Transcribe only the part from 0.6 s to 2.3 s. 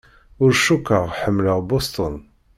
cukkeɣ ḥemmleɣ Boston.